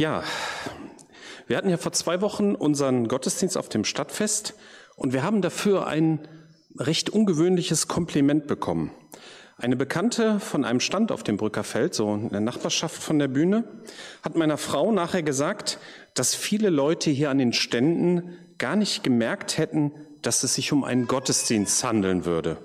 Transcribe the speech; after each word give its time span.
Ja, 0.00 0.24
wir 1.46 1.58
hatten 1.58 1.68
ja 1.68 1.76
vor 1.76 1.92
zwei 1.92 2.22
Wochen 2.22 2.54
unseren 2.54 3.06
Gottesdienst 3.06 3.58
auf 3.58 3.68
dem 3.68 3.84
Stadtfest 3.84 4.54
und 4.96 5.12
wir 5.12 5.22
haben 5.22 5.42
dafür 5.42 5.86
ein 5.86 6.26
recht 6.78 7.10
ungewöhnliches 7.10 7.86
Kompliment 7.86 8.46
bekommen. 8.46 8.92
Eine 9.58 9.76
Bekannte 9.76 10.40
von 10.40 10.64
einem 10.64 10.80
Stand 10.80 11.12
auf 11.12 11.22
dem 11.22 11.36
Brückerfeld, 11.36 11.92
so 11.92 12.14
in 12.14 12.30
der 12.30 12.40
Nachbarschaft 12.40 13.02
von 13.02 13.18
der 13.18 13.28
Bühne, 13.28 13.64
hat 14.22 14.36
meiner 14.36 14.56
Frau 14.56 14.90
nachher 14.90 15.22
gesagt, 15.22 15.78
dass 16.14 16.34
viele 16.34 16.70
Leute 16.70 17.10
hier 17.10 17.28
an 17.28 17.36
den 17.36 17.52
Ständen 17.52 18.38
gar 18.56 18.76
nicht 18.76 19.04
gemerkt 19.04 19.58
hätten, 19.58 19.92
dass 20.22 20.44
es 20.44 20.54
sich 20.54 20.72
um 20.72 20.82
einen 20.82 21.08
Gottesdienst 21.08 21.84
handeln 21.84 22.24
würde. 22.24 22.56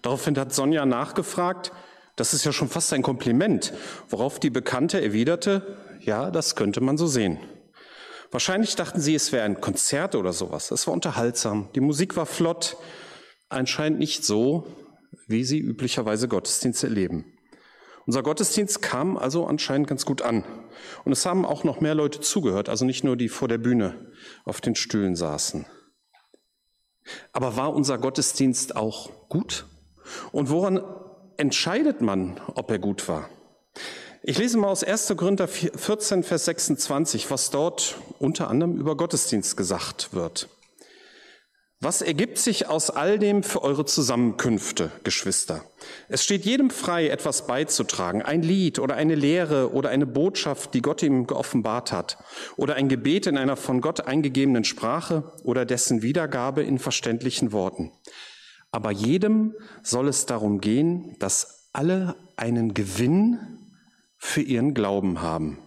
Daraufhin 0.00 0.38
hat 0.38 0.54
Sonja 0.54 0.86
nachgefragt, 0.86 1.70
das 2.16 2.32
ist 2.32 2.46
ja 2.46 2.52
schon 2.52 2.70
fast 2.70 2.94
ein 2.94 3.02
Kompliment, 3.02 3.74
worauf 4.08 4.40
die 4.40 4.48
Bekannte 4.48 5.02
erwiderte, 5.02 5.76
ja, 6.06 6.30
das 6.30 6.56
könnte 6.56 6.80
man 6.80 6.96
so 6.96 7.06
sehen. 7.06 7.38
Wahrscheinlich 8.30 8.74
dachten 8.74 9.00
sie, 9.00 9.14
es 9.14 9.32
wäre 9.32 9.44
ein 9.44 9.60
Konzert 9.60 10.14
oder 10.14 10.32
sowas. 10.32 10.70
Es 10.70 10.86
war 10.86 10.94
unterhaltsam, 10.94 11.68
die 11.74 11.80
Musik 11.80 12.16
war 12.16 12.26
flott, 12.26 12.76
anscheinend 13.48 13.98
nicht 13.98 14.24
so, 14.24 14.66
wie 15.28 15.44
sie 15.44 15.58
üblicherweise 15.58 16.28
Gottesdienst 16.28 16.82
erleben. 16.84 17.24
Unser 18.06 18.22
Gottesdienst 18.22 18.82
kam 18.82 19.16
also 19.16 19.46
anscheinend 19.46 19.88
ganz 19.88 20.06
gut 20.06 20.22
an. 20.22 20.44
Und 21.04 21.12
es 21.12 21.26
haben 21.26 21.44
auch 21.44 21.64
noch 21.64 21.80
mehr 21.80 21.94
Leute 21.94 22.20
zugehört, 22.20 22.68
also 22.68 22.84
nicht 22.84 23.02
nur 23.02 23.16
die 23.16 23.28
vor 23.28 23.48
der 23.48 23.58
Bühne 23.58 24.12
auf 24.44 24.60
den 24.60 24.76
Stühlen 24.76 25.16
saßen. 25.16 25.66
Aber 27.32 27.56
war 27.56 27.74
unser 27.74 27.98
Gottesdienst 27.98 28.76
auch 28.76 29.28
gut? 29.28 29.66
Und 30.30 30.50
woran 30.50 30.82
entscheidet 31.36 32.00
man, 32.00 32.40
ob 32.54 32.70
er 32.70 32.78
gut 32.78 33.08
war? 33.08 33.28
Ich 34.28 34.38
lese 34.38 34.58
mal 34.58 34.70
aus 34.70 34.82
1. 34.82 35.14
Korinther 35.16 35.46
14, 35.46 36.24
Vers 36.24 36.46
26, 36.46 37.30
was 37.30 37.50
dort 37.50 37.96
unter 38.18 38.48
anderem 38.48 38.76
über 38.76 38.96
Gottesdienst 38.96 39.56
gesagt 39.56 40.14
wird. 40.14 40.48
Was 41.78 42.02
ergibt 42.02 42.38
sich 42.38 42.66
aus 42.66 42.90
all 42.90 43.20
dem 43.20 43.44
für 43.44 43.62
eure 43.62 43.84
Zusammenkünfte, 43.84 44.90
Geschwister? 45.04 45.62
Es 46.08 46.24
steht 46.24 46.44
jedem 46.44 46.70
frei, 46.70 47.08
etwas 47.08 47.46
beizutragen, 47.46 48.20
ein 48.20 48.42
Lied 48.42 48.80
oder 48.80 48.96
eine 48.96 49.14
Lehre 49.14 49.72
oder 49.72 49.90
eine 49.90 50.06
Botschaft, 50.06 50.74
die 50.74 50.82
Gott 50.82 51.04
ihm 51.04 51.28
geoffenbart 51.28 51.92
hat, 51.92 52.18
oder 52.56 52.74
ein 52.74 52.88
Gebet 52.88 53.28
in 53.28 53.38
einer 53.38 53.54
von 53.54 53.80
Gott 53.80 54.08
eingegebenen 54.08 54.64
Sprache 54.64 55.34
oder 55.44 55.64
dessen 55.64 56.02
Wiedergabe 56.02 56.64
in 56.64 56.80
verständlichen 56.80 57.52
Worten. 57.52 57.92
Aber 58.72 58.90
jedem 58.90 59.54
soll 59.84 60.08
es 60.08 60.26
darum 60.26 60.60
gehen, 60.60 61.14
dass 61.20 61.68
alle 61.72 62.16
einen 62.36 62.74
Gewinn 62.74 63.55
für 64.26 64.42
ihren 64.42 64.74
Glauben 64.74 65.22
haben. 65.22 65.58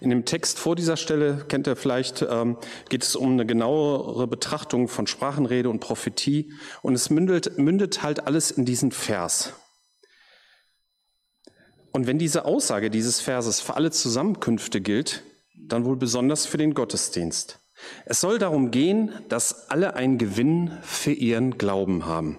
In 0.00 0.10
dem 0.10 0.24
Text 0.24 0.58
vor 0.58 0.76
dieser 0.76 0.96
Stelle, 0.96 1.44
kennt 1.48 1.66
ihr 1.66 1.76
vielleicht, 1.76 2.22
ähm, 2.28 2.58
geht 2.90 3.04
es 3.04 3.16
um 3.16 3.32
eine 3.32 3.46
genauere 3.46 4.26
Betrachtung 4.26 4.88
von 4.88 5.06
Sprachenrede 5.06 5.70
und 5.70 5.80
Prophetie. 5.80 6.52
Und 6.82 6.94
es 6.94 7.08
mündet, 7.08 7.56
mündet 7.56 8.02
halt 8.02 8.26
alles 8.26 8.50
in 8.50 8.66
diesen 8.66 8.90
Vers. 8.90 9.54
Und 11.92 12.06
wenn 12.06 12.18
diese 12.18 12.44
Aussage 12.44 12.90
dieses 12.90 13.20
Verses 13.20 13.60
für 13.60 13.74
alle 13.74 13.92
Zusammenkünfte 13.92 14.80
gilt, 14.80 15.22
dann 15.54 15.84
wohl 15.84 15.96
besonders 15.96 16.44
für 16.44 16.58
den 16.58 16.74
Gottesdienst. 16.74 17.60
Es 18.04 18.20
soll 18.20 18.38
darum 18.38 18.70
gehen, 18.70 19.12
dass 19.28 19.70
alle 19.70 19.94
einen 19.94 20.18
Gewinn 20.18 20.76
für 20.82 21.12
ihren 21.12 21.56
Glauben 21.56 22.04
haben. 22.04 22.38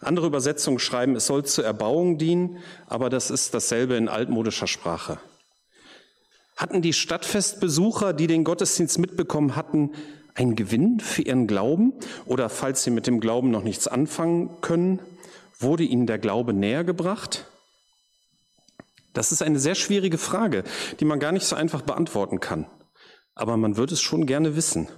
Andere 0.00 0.26
Übersetzungen 0.26 0.78
schreiben, 0.78 1.16
es 1.16 1.26
soll 1.26 1.44
zur 1.44 1.64
Erbauung 1.64 2.18
dienen, 2.18 2.58
aber 2.86 3.10
das 3.10 3.30
ist 3.30 3.54
dasselbe 3.54 3.94
in 3.94 4.08
altmodischer 4.08 4.66
Sprache. 4.66 5.18
Hatten 6.56 6.82
die 6.82 6.92
Stadtfestbesucher, 6.92 8.12
die 8.12 8.26
den 8.26 8.44
Gottesdienst 8.44 8.98
mitbekommen 8.98 9.56
hatten, 9.56 9.92
einen 10.34 10.56
Gewinn 10.56 11.00
für 11.00 11.22
ihren 11.22 11.46
Glauben? 11.46 11.94
Oder 12.26 12.48
falls 12.48 12.84
sie 12.84 12.90
mit 12.90 13.06
dem 13.06 13.20
Glauben 13.20 13.50
noch 13.50 13.62
nichts 13.62 13.88
anfangen 13.88 14.60
können, 14.60 15.00
wurde 15.58 15.84
ihnen 15.84 16.06
der 16.06 16.18
Glaube 16.18 16.52
näher 16.52 16.84
gebracht? 16.84 17.46
Das 19.12 19.32
ist 19.32 19.42
eine 19.42 19.58
sehr 19.58 19.74
schwierige 19.74 20.18
Frage, 20.18 20.64
die 21.00 21.04
man 21.04 21.18
gar 21.18 21.32
nicht 21.32 21.46
so 21.46 21.56
einfach 21.56 21.82
beantworten 21.82 22.40
kann. 22.40 22.66
Aber 23.34 23.56
man 23.56 23.76
würde 23.76 23.94
es 23.94 24.00
schon 24.00 24.26
gerne 24.26 24.54
wissen. 24.54 24.88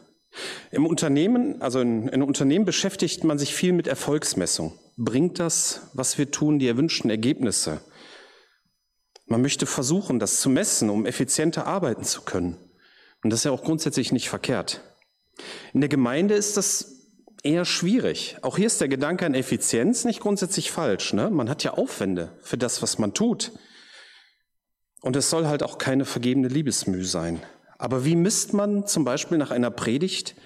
Im 0.70 0.86
Unternehmen, 0.86 1.60
also 1.60 1.80
in, 1.80 2.08
in 2.08 2.22
Unternehmen 2.22 2.64
beschäftigt 2.64 3.24
man 3.24 3.38
sich 3.38 3.54
viel 3.54 3.72
mit 3.72 3.86
Erfolgsmessung. 3.86 4.72
Bringt 4.96 5.38
das, 5.38 5.90
was 5.92 6.18
wir 6.18 6.30
tun, 6.30 6.58
die 6.58 6.68
erwünschten 6.68 7.10
Ergebnisse? 7.10 7.80
Man 9.26 9.42
möchte 9.42 9.66
versuchen, 9.66 10.18
das 10.18 10.40
zu 10.40 10.50
messen, 10.50 10.90
um 10.90 11.06
effizienter 11.06 11.66
arbeiten 11.66 12.04
zu 12.04 12.22
können. 12.22 12.56
Und 13.22 13.30
das 13.30 13.40
ist 13.40 13.44
ja 13.44 13.52
auch 13.52 13.62
grundsätzlich 13.62 14.12
nicht 14.12 14.28
verkehrt. 14.28 14.82
In 15.72 15.80
der 15.80 15.88
Gemeinde 15.88 16.34
ist 16.34 16.56
das 16.56 17.02
eher 17.42 17.64
schwierig. 17.64 18.36
Auch 18.42 18.56
hier 18.56 18.66
ist 18.66 18.80
der 18.80 18.88
Gedanke 18.88 19.26
an 19.26 19.34
Effizienz 19.34 20.04
nicht 20.04 20.20
grundsätzlich 20.20 20.70
falsch. 20.70 21.12
Ne? 21.12 21.30
Man 21.30 21.48
hat 21.48 21.64
ja 21.64 21.72
Aufwände 21.72 22.36
für 22.42 22.58
das, 22.58 22.82
was 22.82 22.98
man 22.98 23.14
tut. 23.14 23.52
Und 25.00 25.16
es 25.16 25.30
soll 25.30 25.46
halt 25.46 25.62
auch 25.62 25.78
keine 25.78 26.04
vergebene 26.04 26.48
Liebesmüh 26.48 27.04
sein. 27.04 27.42
Aber 27.82 28.04
wie 28.04 28.14
misst 28.14 28.54
man 28.54 28.86
zum 28.86 29.04
Beispiel 29.04 29.38
nach 29.38 29.50
einer 29.50 29.72
Predigt, 29.72 30.36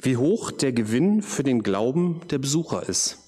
wie 0.00 0.16
hoch 0.16 0.50
der 0.50 0.72
Gewinn 0.72 1.20
für 1.20 1.42
den 1.42 1.62
Glauben 1.62 2.22
der 2.30 2.38
Besucher 2.38 2.88
ist? 2.88 3.18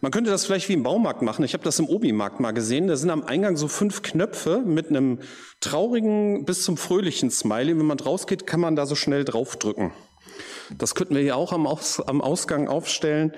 Man 0.00 0.10
könnte 0.10 0.30
das 0.30 0.46
vielleicht 0.46 0.70
wie 0.70 0.72
im 0.72 0.82
Baumarkt 0.82 1.20
machen. 1.20 1.44
Ich 1.44 1.52
habe 1.52 1.62
das 1.62 1.78
im 1.78 1.86
Obi-Markt 1.86 2.40
mal 2.40 2.52
gesehen. 2.52 2.86
Da 2.86 2.96
sind 2.96 3.10
am 3.10 3.22
Eingang 3.22 3.58
so 3.58 3.68
fünf 3.68 4.00
Knöpfe 4.00 4.62
mit 4.64 4.88
einem 4.88 5.18
traurigen 5.60 6.46
bis 6.46 6.64
zum 6.64 6.78
fröhlichen 6.78 7.30
Smiley. 7.30 7.78
Wenn 7.78 7.84
man 7.84 8.00
rausgeht, 8.00 8.46
kann 8.46 8.60
man 8.60 8.76
da 8.76 8.86
so 8.86 8.94
schnell 8.94 9.26
draufdrücken. 9.26 9.92
Das 10.78 10.94
könnten 10.94 11.14
wir 11.14 11.20
hier 11.20 11.36
auch 11.36 11.52
am, 11.52 11.66
Aus 11.66 12.00
am 12.00 12.22
Ausgang 12.22 12.66
aufstellen. 12.66 13.34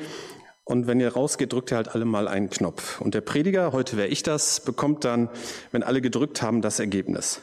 Und 0.62 0.86
wenn 0.86 1.00
ihr 1.00 1.14
rausgeht, 1.14 1.52
drückt 1.52 1.72
ihr 1.72 1.78
halt 1.78 1.88
alle 1.88 2.04
mal 2.04 2.28
einen 2.28 2.48
Knopf. 2.48 3.00
Und 3.00 3.14
der 3.14 3.22
Prediger, 3.22 3.72
heute 3.72 3.96
wäre 3.96 4.06
ich 4.06 4.22
das, 4.22 4.60
bekommt 4.60 5.04
dann, 5.04 5.30
wenn 5.72 5.82
alle 5.82 6.00
gedrückt 6.00 6.42
haben, 6.42 6.62
das 6.62 6.78
Ergebnis. 6.78 7.42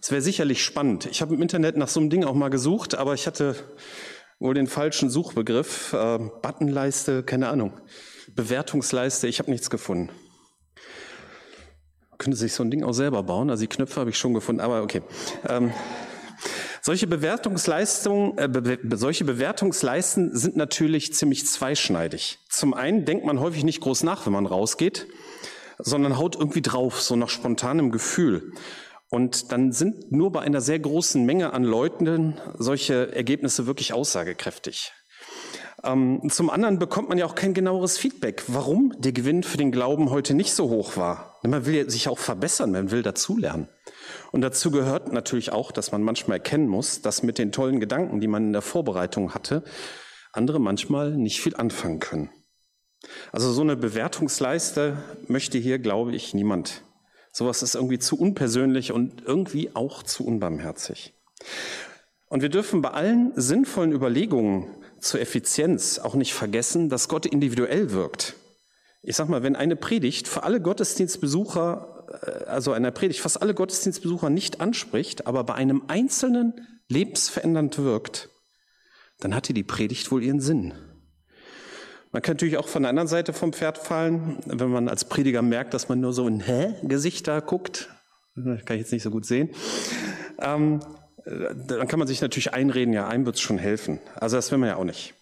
Es 0.00 0.10
wäre 0.10 0.22
sicherlich 0.22 0.62
spannend. 0.64 1.06
Ich 1.06 1.22
habe 1.22 1.34
im 1.34 1.42
Internet 1.42 1.76
nach 1.76 1.88
so 1.88 2.00
einem 2.00 2.10
Ding 2.10 2.24
auch 2.24 2.34
mal 2.34 2.50
gesucht, 2.50 2.94
aber 2.94 3.14
ich 3.14 3.26
hatte 3.26 3.56
wohl 4.38 4.54
den 4.54 4.66
falschen 4.66 5.10
Suchbegriff. 5.10 5.92
Äh, 5.92 6.18
Buttonleiste, 6.42 7.22
keine 7.22 7.48
Ahnung. 7.48 7.72
Bewertungsleiste, 8.28 9.28
ich 9.28 9.38
habe 9.38 9.50
nichts 9.50 9.70
gefunden. 9.70 10.10
Könnte 12.18 12.36
sich 12.36 12.54
so 12.54 12.62
ein 12.62 12.70
Ding 12.70 12.82
auch 12.82 12.92
selber 12.92 13.22
bauen. 13.22 13.50
Also 13.50 13.62
die 13.62 13.68
Knöpfe 13.68 14.00
habe 14.00 14.10
ich 14.10 14.18
schon 14.18 14.34
gefunden, 14.34 14.60
aber 14.60 14.82
okay. 14.82 15.02
Ähm, 15.48 15.72
solche 16.82 17.06
Bewertungsleistungen, 17.06 18.38
äh, 18.38 18.48
be 18.48 18.78
solche 18.96 19.24
Bewertungsleisten 19.24 20.36
sind 20.36 20.56
natürlich 20.56 21.12
ziemlich 21.14 21.46
zweischneidig. 21.46 22.38
Zum 22.48 22.74
einen 22.74 23.04
denkt 23.04 23.24
man 23.24 23.40
häufig 23.40 23.64
nicht 23.64 23.80
groß 23.80 24.02
nach, 24.04 24.24
wenn 24.26 24.32
man 24.32 24.46
rausgeht, 24.46 25.06
sondern 25.78 26.16
haut 26.16 26.36
irgendwie 26.36 26.62
drauf, 26.62 27.02
so 27.02 27.16
nach 27.16 27.28
spontanem 27.28 27.90
Gefühl. 27.90 28.52
Und 29.08 29.52
dann 29.52 29.72
sind 29.72 30.10
nur 30.10 30.32
bei 30.32 30.40
einer 30.40 30.60
sehr 30.60 30.78
großen 30.78 31.24
Menge 31.24 31.52
an 31.52 31.62
Leuten 31.62 32.38
solche 32.58 33.14
Ergebnisse 33.14 33.66
wirklich 33.66 33.92
aussagekräftig. 33.92 34.92
Ähm, 35.84 36.22
zum 36.30 36.50
anderen 36.50 36.78
bekommt 36.78 37.08
man 37.08 37.18
ja 37.18 37.26
auch 37.26 37.34
kein 37.34 37.54
genaueres 37.54 37.98
Feedback, 37.98 38.44
warum 38.48 38.92
der 38.98 39.12
Gewinn 39.12 39.42
für 39.42 39.58
den 39.58 39.70
Glauben 39.70 40.10
heute 40.10 40.34
nicht 40.34 40.52
so 40.52 40.68
hoch 40.70 40.96
war. 40.96 41.38
Man 41.44 41.66
will 41.66 41.88
sich 41.88 42.08
auch 42.08 42.18
verbessern, 42.18 42.72
man 42.72 42.90
will 42.90 43.02
dazulernen. 43.02 43.68
Und 44.32 44.40
dazu 44.40 44.70
gehört 44.70 45.12
natürlich 45.12 45.52
auch, 45.52 45.70
dass 45.70 45.92
man 45.92 46.02
manchmal 46.02 46.38
erkennen 46.38 46.66
muss, 46.66 47.02
dass 47.02 47.22
mit 47.22 47.38
den 47.38 47.52
tollen 47.52 47.78
Gedanken, 47.78 48.20
die 48.20 48.26
man 48.26 48.44
in 48.44 48.52
der 48.52 48.62
Vorbereitung 48.62 49.34
hatte, 49.34 49.62
andere 50.32 50.58
manchmal 50.58 51.12
nicht 51.12 51.40
viel 51.40 51.54
anfangen 51.56 52.00
können. 52.00 52.30
Also 53.30 53.52
so 53.52 53.62
eine 53.62 53.76
Bewertungsleiste 53.76 54.96
möchte 55.28 55.58
hier, 55.58 55.78
glaube 55.78 56.14
ich, 56.16 56.34
niemand. 56.34 56.82
Sowas 57.36 57.62
ist 57.62 57.74
irgendwie 57.74 57.98
zu 57.98 58.18
unpersönlich 58.18 58.92
und 58.92 59.20
irgendwie 59.26 59.76
auch 59.76 60.02
zu 60.02 60.24
unbarmherzig. 60.24 61.12
Und 62.28 62.40
wir 62.40 62.48
dürfen 62.48 62.80
bei 62.80 62.92
allen 62.92 63.32
sinnvollen 63.36 63.92
Überlegungen 63.92 64.74
zur 65.00 65.20
Effizienz 65.20 65.98
auch 65.98 66.14
nicht 66.14 66.32
vergessen, 66.32 66.88
dass 66.88 67.10
Gott 67.10 67.26
individuell 67.26 67.90
wirkt. 67.90 68.36
Ich 69.02 69.16
sag 69.16 69.28
mal, 69.28 69.42
wenn 69.42 69.54
eine 69.54 69.76
Predigt 69.76 70.28
für 70.28 70.44
alle 70.44 70.62
Gottesdienstbesucher, 70.62 72.06
äh, 72.22 72.44
also 72.46 72.72
eine 72.72 72.90
Predigt 72.90 73.20
fast 73.20 73.42
alle 73.42 73.52
Gottesdienstbesucher 73.52 74.30
nicht 74.30 74.62
anspricht, 74.62 75.26
aber 75.26 75.44
bei 75.44 75.56
einem 75.56 75.82
Einzelnen 75.88 76.66
lebensverändernd 76.88 77.76
wirkt, 77.76 78.30
dann 79.20 79.34
hatte 79.34 79.52
die 79.52 79.62
Predigt 79.62 80.10
wohl 80.10 80.22
ihren 80.22 80.40
Sinn. 80.40 80.72
Man 82.16 82.22
kann 82.22 82.36
natürlich 82.36 82.56
auch 82.56 82.66
von 82.66 82.82
der 82.82 82.88
anderen 82.88 83.08
Seite 83.08 83.34
vom 83.34 83.52
Pferd 83.52 83.76
fallen, 83.76 84.38
wenn 84.46 84.70
man 84.70 84.88
als 84.88 85.04
Prediger 85.04 85.42
merkt, 85.42 85.74
dass 85.74 85.90
man 85.90 86.00
nur 86.00 86.14
so 86.14 86.26
in 86.26 86.40
Hä-Gesichter 86.40 87.42
guckt. 87.42 87.90
Das 88.34 88.64
kann 88.64 88.76
ich 88.76 88.84
jetzt 88.84 88.92
nicht 88.92 89.02
so 89.02 89.10
gut 89.10 89.26
sehen. 89.26 89.50
Ähm, 90.40 90.80
dann 91.26 91.86
kann 91.88 91.98
man 91.98 92.08
sich 92.08 92.22
natürlich 92.22 92.54
einreden, 92.54 92.94
ja, 92.94 93.06
einem 93.06 93.26
wird 93.26 93.36
es 93.36 93.42
schon 93.42 93.58
helfen. 93.58 93.98
Also 94.14 94.36
das 94.36 94.50
will 94.50 94.56
man 94.56 94.70
ja 94.70 94.76
auch 94.76 94.84
nicht. 94.84 95.12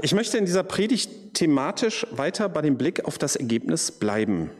Ich 0.00 0.14
möchte 0.14 0.38
in 0.38 0.46
dieser 0.46 0.62
Predigt 0.62 1.34
thematisch 1.34 2.06
weiter 2.10 2.48
bei 2.48 2.62
dem 2.62 2.78
Blick 2.78 3.04
auf 3.04 3.18
das 3.18 3.36
Ergebnis 3.36 3.92
bleiben. 3.92 4.50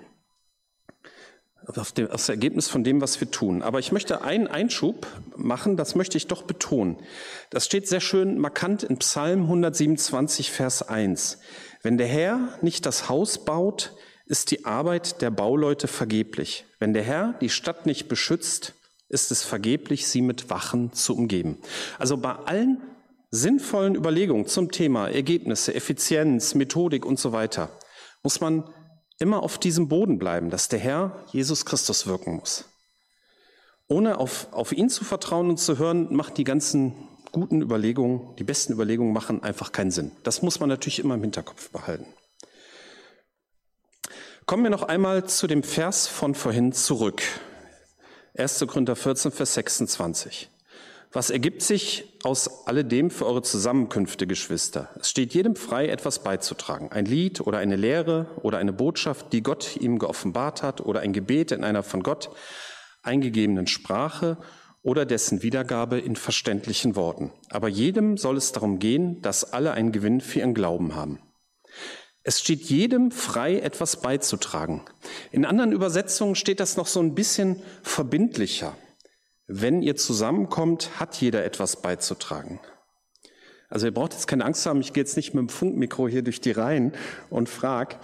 Auf 1.67 1.93
dem, 1.93 2.09
das 2.09 2.29
Ergebnis 2.29 2.69
von 2.69 2.85
dem, 2.85 3.01
was 3.01 3.21
wir 3.21 3.31
tun. 3.31 3.63
Aber 3.63 3.79
ich 3.79 3.93
möchte 3.93 4.23
einen 4.23 4.47
Einschub 4.47 5.07
machen, 5.37 5.77
das 5.77 5.95
möchte 5.95 6.17
ich 6.17 6.27
doch 6.27 6.43
betonen. 6.43 6.99
Das 7.51 7.65
steht 7.65 7.89
sehr 7.89 8.01
schön 8.01 8.39
markant 8.39 8.83
in 8.83 8.99
Psalm 8.99 9.43
127, 9.43 10.51
Vers 10.51 10.83
1. 10.83 11.39
Wenn 11.83 11.99
der 11.99 12.07
Herr 12.07 12.59
nicht 12.63 12.87
das 12.87 13.09
Haus 13.09 13.45
baut, 13.45 13.93
ist 14.27 14.51
die 14.51 14.65
Arbeit 14.65 15.21
der 15.21 15.31
Bauleute 15.31 15.87
vergeblich. 15.87 16.65
Wenn 16.79 16.95
der 16.95 17.03
Herr 17.03 17.35
die 17.41 17.51
Stadt 17.51 17.87
nicht 17.87 18.09
beschützt, 18.09 18.75
ist 19.09 19.31
es 19.31 19.43
vergeblich, 19.43 20.07
sie 20.07 20.23
mit 20.23 20.51
Wachen 20.51 20.93
zu 20.93 21.15
umgeben. 21.15 21.59
Also 21.99 22.17
bei 22.17 22.33
allen 22.33 22.83
sinnvollen 23.31 23.95
Überlegungen 23.95 24.47
zum 24.47 24.71
Thema 24.71 25.09
Ergebnisse, 25.09 25.75
Effizienz, 25.75 26.55
Methodik 26.55 27.05
und 27.05 27.19
so 27.19 27.33
weiter 27.33 27.71
muss 28.23 28.41
man 28.41 28.65
immer 29.19 29.43
auf 29.43 29.59
diesem 29.59 29.89
Boden 29.89 30.19
bleiben, 30.19 30.51
dass 30.51 30.69
der 30.69 30.79
Herr 30.79 31.25
Jesus 31.33 31.65
Christus 31.65 32.07
wirken 32.07 32.37
muss. 32.37 32.65
Ohne 33.87 34.19
auf, 34.19 34.49
auf 34.53 34.73
ihn 34.73 34.89
zu 34.89 35.05
vertrauen 35.05 35.51
und 35.51 35.59
zu 35.59 35.79
hören, 35.79 36.15
macht 36.15 36.39
die 36.39 36.45
ganzen 36.45 36.95
guten 37.33 37.61
Überlegungen, 37.61 38.35
die 38.37 38.45
besten 38.45 38.73
Überlegungen 38.73 39.13
machen 39.13 39.43
einfach 39.43 39.73
keinen 39.73 39.91
Sinn. 39.91 40.13
Das 40.23 40.43
muss 40.43 40.61
man 40.61 40.69
natürlich 40.69 41.01
immer 41.01 41.15
im 41.15 41.23
Hinterkopf 41.23 41.71
behalten. 41.71 42.07
Kommen 44.47 44.63
wir 44.63 44.71
noch 44.71 44.83
einmal 44.83 45.25
zu 45.25 45.47
dem 45.47 45.63
Vers 45.63 46.07
von 46.07 46.35
vorhin 46.35 46.73
zurück. 46.73 47.23
1. 48.37 48.65
Korinther 48.67 48.97
14, 48.97 49.33
Vers 49.33 49.55
26. 49.55 50.51
Was 51.15 51.31
ergibt 51.31 51.63
sich 51.63 52.19
aus 52.25 52.67
alledem 52.67 53.09
für 53.09 53.27
eure 53.27 53.43
Zusammenkünfte, 53.43 54.27
Geschwister? 54.27 54.91
Es 54.99 55.11
steht 55.11 55.33
jedem 55.33 55.55
frei, 55.55 55.87
etwas 55.87 56.25
beizutragen. 56.25 56.91
Ein 56.91 57.05
Lied 57.05 57.41
oder 57.41 57.59
eine 57.59 57.77
Lehre 57.77 58.27
oder 58.43 58.59
eine 58.59 58.73
Botschaft, 58.73 59.33
die 59.33 59.41
Gott 59.41 59.77
ihm 59.77 60.01
geoffenbart 60.01 60.65
hat 60.65 60.81
oder 60.81 61.01
ein 61.01 61.13
Gebet 61.13 61.53
in 61.53 61.63
einer 61.63 61.85
von 61.85 62.03
Gott 62.03 62.31
eingegebenen 63.05 63.69
Sprache 63.69 64.39
oder 64.83 65.07
dessen 65.07 65.45
Wiedergabe 65.45 66.01
in 66.01 66.17
verständlichen 66.17 66.97
Worten. 66.97 67.31
Aber 67.49 67.69
jedem 67.69 68.17
soll 68.17 68.37
es 68.37 68.51
darum 68.51 68.81
gehen, 68.81 69.23
dass 69.23 69.53
alle 69.53 69.71
einen 69.71 69.93
Gewinn 69.93 70.21
für 70.21 70.41
ihren 70.41 70.53
Glauben 70.53 70.97
haben. 70.97 71.21
Es 72.25 72.41
steht 72.41 72.63
jedem 72.63 73.13
frei, 73.13 73.61
etwas 73.61 74.01
beizutragen. 74.01 74.83
In 75.31 75.45
anderen 75.45 75.71
Übersetzungen 75.71 76.35
steht 76.35 76.59
das 76.59 76.77
noch 76.77 76.89
so 76.89 76.99
ein 76.99 77.15
bisschen 77.15 77.63
verbindlicher. 77.85 78.77
Wenn 79.47 79.83
ihr 79.83 79.97
zusammenkommt, 79.97 80.99
hat 80.99 81.17
jeder 81.21 81.45
etwas 81.45 81.83
beizutragen. 81.83 82.61
Also 83.69 83.87
ihr 83.87 83.95
braucht 83.95 84.13
jetzt 84.13 84.27
keine 84.27 84.45
Angst 84.45 84.65
haben, 84.67 84.81
ich 84.81 84.93
gehe 84.93 85.03
jetzt 85.03 85.17
nicht 85.17 85.35
mit 85.35 85.43
dem 85.43 85.49
Funkmikro 85.49 86.09
hier 86.09 86.23
durch 86.23 86.41
die 86.41 86.53
Reihen 86.53 86.93
und 87.29 87.49
frag. 87.49 87.99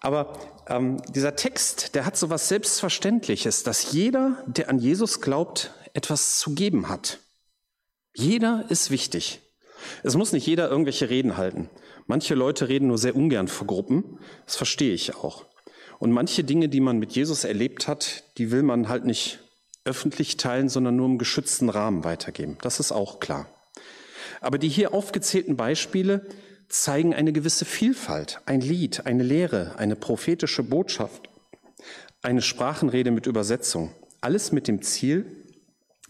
Aber 0.00 0.38
ähm, 0.68 1.00
dieser 1.14 1.34
Text, 1.34 1.94
der 1.94 2.04
hat 2.04 2.16
so 2.16 2.30
was 2.30 2.48
Selbstverständliches, 2.48 3.62
dass 3.62 3.92
jeder, 3.92 4.44
der 4.46 4.68
an 4.68 4.78
Jesus 4.78 5.20
glaubt, 5.20 5.72
etwas 5.94 6.38
zu 6.38 6.54
geben 6.54 6.88
hat. 6.88 7.20
Jeder 8.14 8.66
ist 8.68 8.90
wichtig. 8.90 9.40
Es 10.02 10.16
muss 10.16 10.32
nicht 10.32 10.46
jeder 10.46 10.70
irgendwelche 10.70 11.10
Reden 11.10 11.36
halten. 11.36 11.70
Manche 12.06 12.34
Leute 12.34 12.68
reden 12.68 12.88
nur 12.88 12.98
sehr 12.98 13.16
ungern 13.16 13.48
vor 13.48 13.66
Gruppen. 13.66 14.18
Das 14.44 14.56
verstehe 14.56 14.92
ich 14.92 15.14
auch. 15.14 15.46
Und 15.98 16.12
manche 16.12 16.44
Dinge, 16.44 16.68
die 16.68 16.80
man 16.80 16.98
mit 16.98 17.12
Jesus 17.12 17.44
erlebt 17.44 17.88
hat, 17.88 18.24
die 18.36 18.50
will 18.50 18.62
man 18.62 18.88
halt 18.88 19.04
nicht 19.04 19.43
öffentlich 19.84 20.36
teilen, 20.36 20.68
sondern 20.68 20.96
nur 20.96 21.06
im 21.06 21.18
geschützten 21.18 21.68
Rahmen 21.68 22.04
weitergeben. 22.04 22.58
Das 22.62 22.80
ist 22.80 22.92
auch 22.92 23.20
klar. 23.20 23.48
Aber 24.40 24.58
die 24.58 24.68
hier 24.68 24.92
aufgezählten 24.92 25.56
Beispiele 25.56 26.26
zeigen 26.68 27.14
eine 27.14 27.32
gewisse 27.32 27.64
Vielfalt. 27.64 28.40
Ein 28.46 28.60
Lied, 28.60 29.06
eine 29.06 29.22
Lehre, 29.22 29.74
eine 29.78 29.96
prophetische 29.96 30.62
Botschaft, 30.62 31.28
eine 32.22 32.42
Sprachenrede 32.42 33.10
mit 33.10 33.26
Übersetzung. 33.26 33.90
Alles 34.20 34.52
mit 34.52 34.68
dem 34.68 34.82
Ziel, 34.82 35.26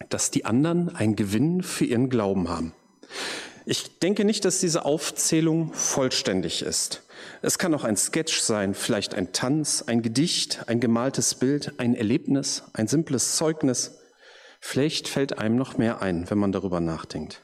dass 0.09 0.31
die 0.31 0.45
anderen 0.45 0.95
einen 0.95 1.17
Gewinn 1.17 1.63
für 1.63 1.85
ihren 1.85 2.09
Glauben 2.09 2.49
haben. 2.49 2.73
Ich 3.67 3.99
denke 3.99 4.25
nicht, 4.25 4.45
dass 4.45 4.61
diese 4.61 4.85
Aufzählung 4.85 5.73
vollständig 5.73 6.63
ist. 6.63 7.04
Es 7.43 7.59
kann 7.59 7.75
auch 7.75 7.85
ein 7.85 7.97
Sketch 7.97 8.41
sein, 8.41 8.75
vielleicht 8.75 9.15
ein 9.15 9.33
Tanz, 9.33 9.83
ein 9.87 10.03
Gedicht, 10.03 10.65
ein 10.67 10.81
gemaltes 10.81 11.35
Bild, 11.35 11.79
ein 11.79 11.95
Erlebnis, 11.95 12.65
ein 12.73 12.89
simples 12.89 13.37
Zeugnis. 13.37 13.99
Vielleicht 14.61 15.09
fällt 15.09 15.39
einem 15.39 15.57
noch 15.57 15.77
mehr 15.77 16.03
ein, 16.03 16.29
wenn 16.31 16.39
man 16.39 16.53
darüber 16.53 16.81
nachdenkt. 16.81 17.43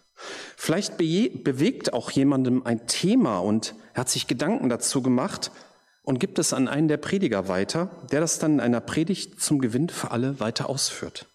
Vielleicht 0.57 0.97
bewegt 0.99 1.93
auch 1.93 2.11
jemandem 2.11 2.65
ein 2.67 2.87
Thema 2.87 3.39
und 3.39 3.75
hat 3.95 4.09
sich 4.09 4.27
Gedanken 4.27 4.69
dazu 4.69 5.03
gemacht 5.03 5.51
und 6.03 6.19
gibt 6.19 6.39
es 6.39 6.53
an 6.53 6.69
einen 6.69 6.89
der 6.89 6.97
Prediger 6.97 7.49
weiter, 7.49 7.91
der 8.11 8.21
das 8.21 8.39
dann 8.39 8.55
in 8.55 8.61
einer 8.61 8.81
Predigt 8.81 9.41
zum 9.41 9.61
Gewinn 9.61 9.89
für 9.89 10.11
alle 10.11 10.41
weiter 10.41 10.69
ausführt. 10.69 11.27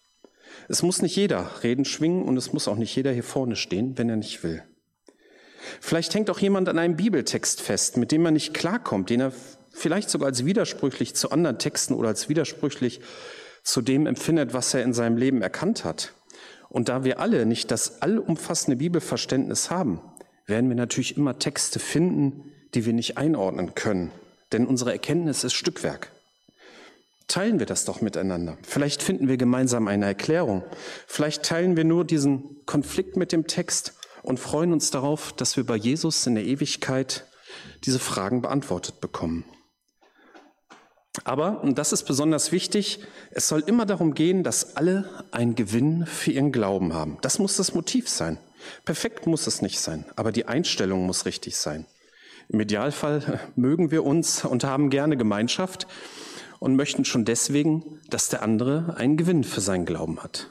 Es 0.68 0.82
muss 0.82 1.02
nicht 1.02 1.16
jeder 1.16 1.62
Reden 1.62 1.84
schwingen 1.84 2.22
und 2.22 2.36
es 2.36 2.52
muss 2.52 2.68
auch 2.68 2.76
nicht 2.76 2.94
jeder 2.94 3.12
hier 3.12 3.24
vorne 3.24 3.56
stehen, 3.56 3.96
wenn 3.98 4.08
er 4.08 4.16
nicht 4.16 4.42
will. 4.42 4.62
Vielleicht 5.80 6.14
hängt 6.14 6.30
auch 6.30 6.38
jemand 6.38 6.68
an 6.68 6.78
einem 6.78 6.96
Bibeltext 6.96 7.60
fest, 7.60 7.96
mit 7.96 8.12
dem 8.12 8.24
er 8.24 8.30
nicht 8.30 8.54
klarkommt, 8.54 9.10
den 9.10 9.20
er 9.20 9.32
vielleicht 9.70 10.10
sogar 10.10 10.28
als 10.28 10.44
widersprüchlich 10.44 11.14
zu 11.14 11.30
anderen 11.30 11.58
Texten 11.58 11.94
oder 11.94 12.08
als 12.08 12.28
widersprüchlich 12.28 13.00
zu 13.62 13.82
dem 13.82 14.06
empfindet, 14.06 14.54
was 14.54 14.72
er 14.74 14.82
in 14.82 14.94
seinem 14.94 15.16
Leben 15.16 15.42
erkannt 15.42 15.84
hat. 15.84 16.12
Und 16.68 16.88
da 16.88 17.04
wir 17.04 17.20
alle 17.20 17.46
nicht 17.46 17.70
das 17.70 18.02
allumfassende 18.02 18.76
Bibelverständnis 18.76 19.70
haben, 19.70 20.00
werden 20.46 20.68
wir 20.68 20.76
natürlich 20.76 21.16
immer 21.16 21.38
Texte 21.38 21.78
finden, 21.78 22.52
die 22.74 22.86
wir 22.86 22.92
nicht 22.92 23.18
einordnen 23.18 23.74
können. 23.74 24.12
Denn 24.52 24.66
unsere 24.66 24.92
Erkenntnis 24.92 25.44
ist 25.44 25.54
Stückwerk. 25.54 26.10
Teilen 27.28 27.58
wir 27.58 27.66
das 27.66 27.84
doch 27.84 28.00
miteinander. 28.00 28.56
Vielleicht 28.62 29.02
finden 29.02 29.26
wir 29.26 29.36
gemeinsam 29.36 29.88
eine 29.88 30.06
Erklärung. 30.06 30.62
Vielleicht 31.08 31.42
teilen 31.42 31.76
wir 31.76 31.84
nur 31.84 32.04
diesen 32.04 32.64
Konflikt 32.66 33.16
mit 33.16 33.32
dem 33.32 33.48
Text 33.48 33.94
und 34.26 34.40
freuen 34.40 34.72
uns 34.72 34.90
darauf, 34.90 35.32
dass 35.32 35.56
wir 35.56 35.64
bei 35.64 35.76
Jesus 35.76 36.26
in 36.26 36.34
der 36.34 36.44
Ewigkeit 36.44 37.26
diese 37.84 38.00
Fragen 38.00 38.42
beantwortet 38.42 39.00
bekommen. 39.00 39.44
Aber, 41.24 41.62
und 41.62 41.78
das 41.78 41.92
ist 41.92 42.02
besonders 42.02 42.52
wichtig, 42.52 43.00
es 43.30 43.48
soll 43.48 43.60
immer 43.60 43.86
darum 43.86 44.14
gehen, 44.14 44.42
dass 44.42 44.76
alle 44.76 45.24
einen 45.30 45.54
Gewinn 45.54 46.04
für 46.06 46.32
ihren 46.32 46.52
Glauben 46.52 46.92
haben. 46.92 47.18
Das 47.22 47.38
muss 47.38 47.56
das 47.56 47.72
Motiv 47.72 48.08
sein. 48.08 48.38
Perfekt 48.84 49.26
muss 49.26 49.46
es 49.46 49.62
nicht 49.62 49.80
sein, 49.80 50.04
aber 50.16 50.32
die 50.32 50.46
Einstellung 50.46 51.06
muss 51.06 51.24
richtig 51.24 51.56
sein. 51.56 51.86
Im 52.48 52.60
Idealfall 52.60 53.40
mögen 53.54 53.90
wir 53.90 54.04
uns 54.04 54.44
und 54.44 54.64
haben 54.64 54.90
gerne 54.90 55.16
Gemeinschaft 55.16 55.86
und 56.58 56.76
möchten 56.76 57.04
schon 57.04 57.24
deswegen, 57.24 58.00
dass 58.10 58.28
der 58.28 58.42
andere 58.42 58.96
einen 58.96 59.16
Gewinn 59.16 59.44
für 59.44 59.60
seinen 59.60 59.86
Glauben 59.86 60.22
hat. 60.22 60.48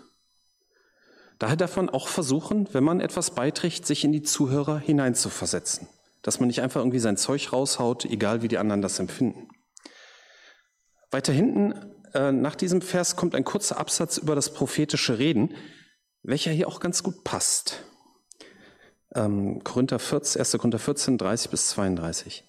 Daher 1.39 1.57
darf 1.57 1.75
man 1.75 1.89
auch 1.89 2.07
versuchen, 2.07 2.67
wenn 2.71 2.83
man 2.83 3.01
etwas 3.01 3.31
beiträgt, 3.31 3.85
sich 3.85 4.03
in 4.03 4.11
die 4.11 4.21
Zuhörer 4.21 4.79
hineinzuversetzen. 4.79 5.87
Dass 6.21 6.39
man 6.39 6.47
nicht 6.47 6.61
einfach 6.61 6.79
irgendwie 6.81 6.99
sein 6.99 7.17
Zeug 7.17 7.51
raushaut, 7.51 8.05
egal 8.05 8.41
wie 8.41 8.47
die 8.47 8.57
anderen 8.57 8.81
das 8.81 8.99
empfinden. 8.99 9.49
Weiter 11.11 11.33
hinten, 11.33 11.73
äh, 12.13 12.31
nach 12.31 12.55
diesem 12.55 12.81
Vers, 12.81 13.15
kommt 13.15 13.35
ein 13.35 13.43
kurzer 13.43 13.77
Absatz 13.77 14.17
über 14.17 14.35
das 14.35 14.53
prophetische 14.53 15.19
Reden, 15.19 15.53
welcher 16.23 16.51
hier 16.51 16.67
auch 16.67 16.79
ganz 16.79 17.03
gut 17.03 17.23
passt. 17.23 17.83
Ähm, 19.13 19.63
Korinther 19.63 19.99
14, 19.99 20.39
1. 20.41 20.51
Korinther 20.53 20.79
14, 20.79 21.17
30 21.17 21.51
bis 21.51 21.69
32. 21.69 22.45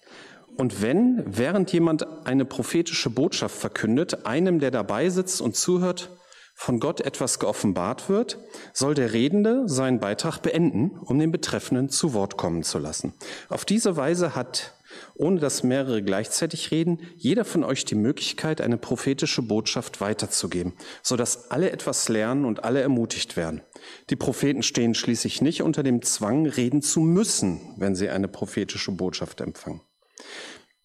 Und 0.57 0.81
wenn, 0.81 1.23
während 1.27 1.73
jemand 1.73 2.27
eine 2.27 2.45
prophetische 2.45 3.11
Botschaft 3.11 3.57
verkündet, 3.57 4.25
einem, 4.25 4.59
der 4.59 4.71
dabei 4.71 5.11
sitzt 5.11 5.41
und 5.41 5.55
zuhört, 5.55 6.11
von 6.59 6.81
Gott 6.81 7.03
etwas 7.03 7.39
geoffenbart 7.39 8.09
wird, 8.09 8.39
soll 8.73 8.95
der 8.95 9.13
Redende 9.13 9.69
seinen 9.69 10.01
Beitrag 10.01 10.41
beenden, 10.41 10.99
um 11.05 11.19
den 11.19 11.31
Betreffenden 11.31 11.91
zu 11.91 12.15
Wort 12.15 12.39
kommen 12.39 12.63
zu 12.63 12.79
lassen. 12.79 13.13
Auf 13.51 13.67
diese 13.67 13.97
Weise 13.99 14.35
hat, 14.35 14.75
ohne 15.15 15.39
dass 15.39 15.63
mehrere 15.63 16.03
gleichzeitig 16.03 16.71
reden, 16.71 17.01
jeder 17.15 17.45
von 17.45 17.63
euch 17.63 17.85
die 17.85 17.95
Möglichkeit, 17.95 18.63
eine 18.63 18.79
prophetische 18.79 19.43
Botschaft 19.43 20.01
weiterzugeben, 20.01 20.73
sodass 21.03 21.51
alle 21.51 21.71
etwas 21.71 22.09
lernen 22.09 22.47
und 22.47 22.65
alle 22.65 22.81
ermutigt 22.81 23.37
werden. 23.37 23.61
Die 24.09 24.17
Propheten 24.17 24.63
stehen 24.63 24.95
schließlich 24.95 25.43
nicht 25.43 25.63
unter 25.63 25.83
dem 25.83 26.01
Zwang, 26.01 26.47
reden 26.47 26.81
zu 26.81 27.01
müssen, 27.01 27.61
wenn 27.77 27.95
sie 27.95 28.09
eine 28.09 28.29
prophetische 28.29 28.93
Botschaft 28.93 29.43
empfangen. 29.43 29.83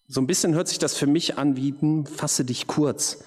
So 0.10 0.20
ein 0.20 0.28
bisschen 0.28 0.54
hört 0.54 0.68
sich 0.68 0.80
das 0.80 0.98
für 0.98 1.08
mich 1.08 1.38
an 1.38 1.56
wie, 1.56 1.74
hm, 1.80 2.06
fasse 2.06 2.44
dich 2.44 2.68
kurz. 2.68 3.24